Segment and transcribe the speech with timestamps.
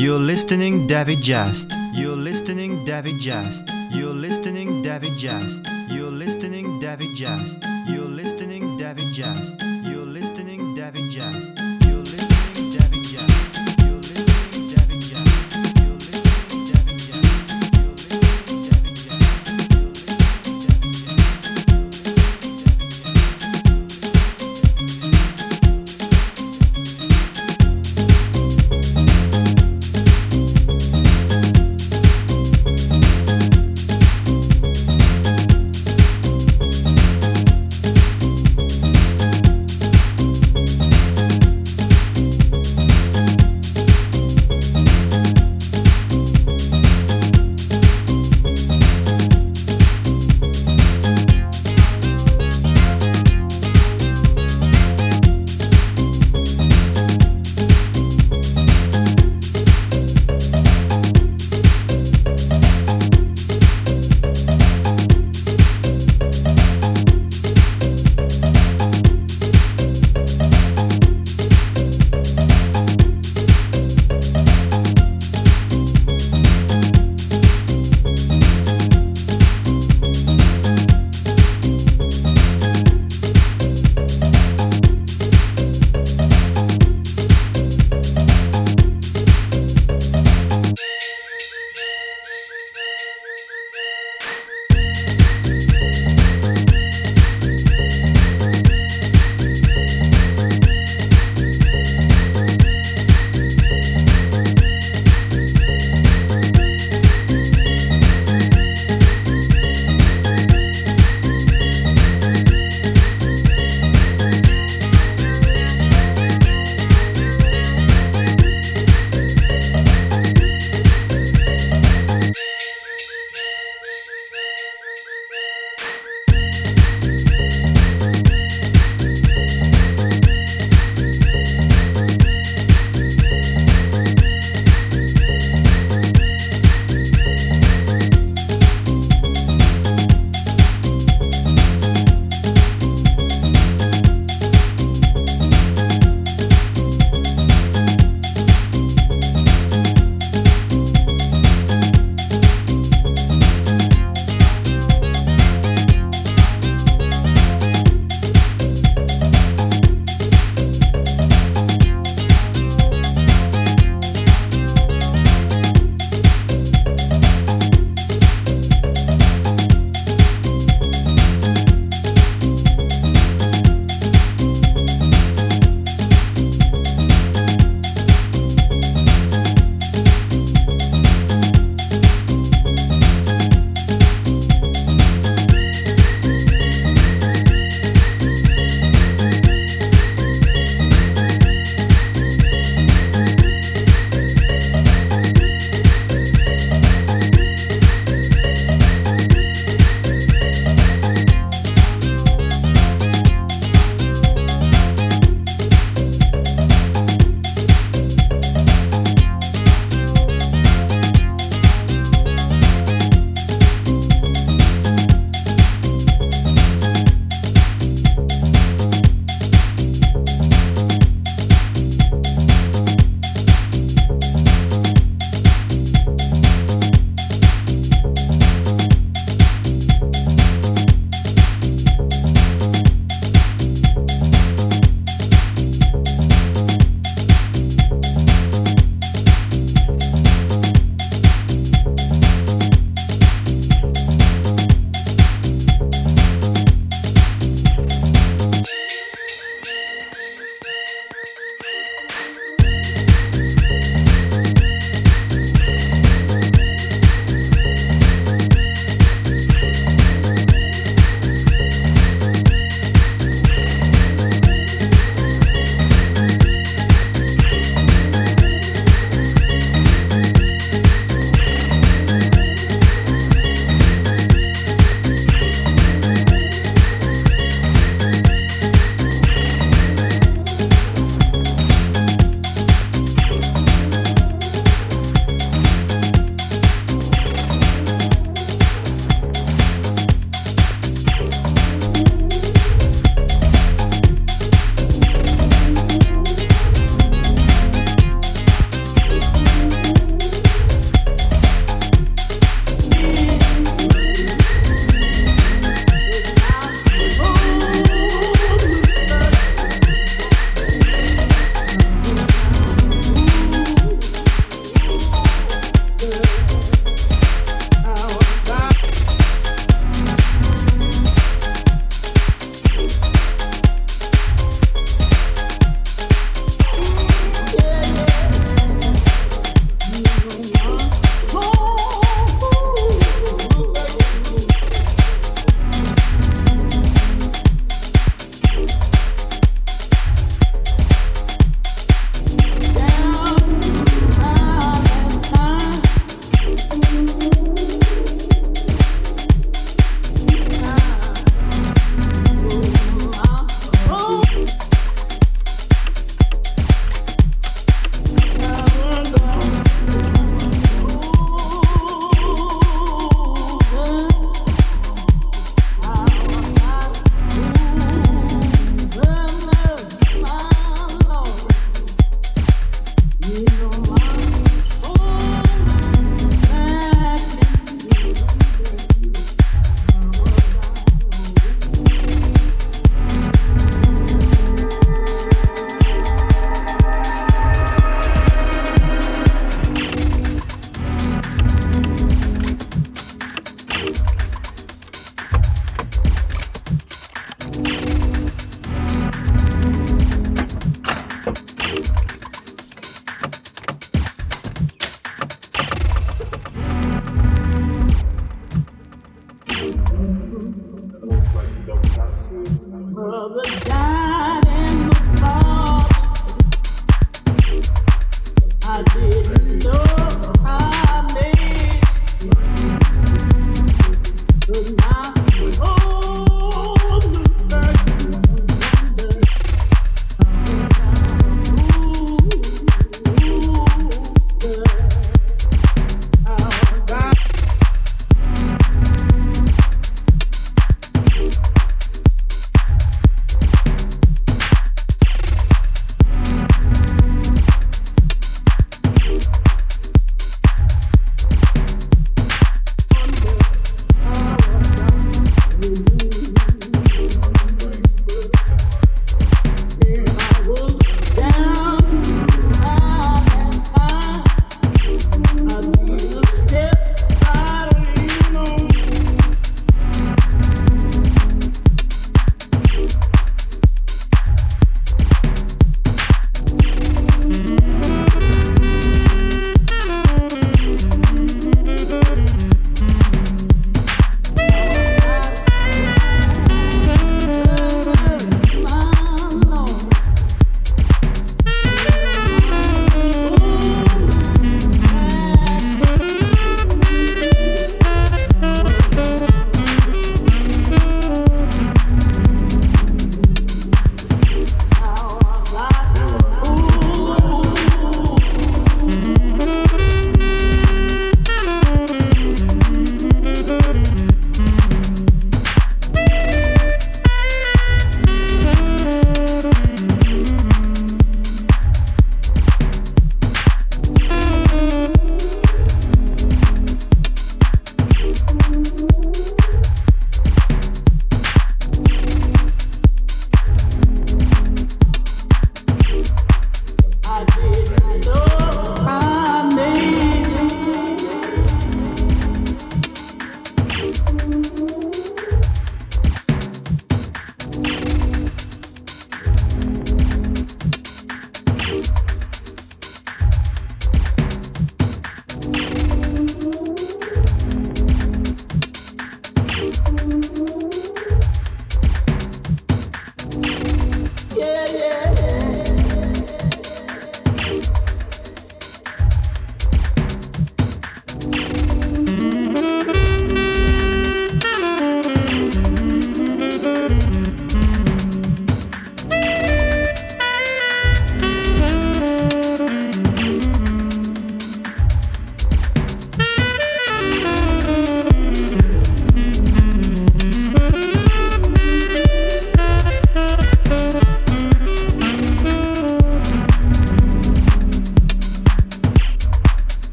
[0.00, 1.72] You're listening David Just.
[1.92, 3.68] You're listening David Just.
[3.90, 5.66] You're listening David Just.
[5.90, 7.62] You're listening David Just.
[7.86, 9.60] You're listening David Just.
[9.60, 11.59] You're listening David Just.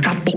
[0.00, 0.33] Jumping.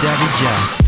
[0.00, 0.87] Debbie Jones.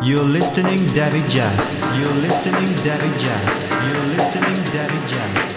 [0.00, 1.28] You're listening David.
[1.28, 1.98] Jazz.
[1.98, 3.18] You're listening David.
[3.18, 3.64] Jazz.
[3.84, 5.08] You're listening David.
[5.08, 5.47] Jazz.